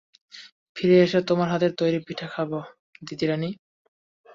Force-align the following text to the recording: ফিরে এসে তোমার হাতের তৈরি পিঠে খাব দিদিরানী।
ফিরে 0.75 0.97
এসে 1.01 1.19
তোমার 1.21 1.47
হাতের 1.49 1.71
তৈরি 1.75 1.99
পিঠে 1.99 2.27
খাব 2.27 2.49
দিদিরানী। 3.01 3.49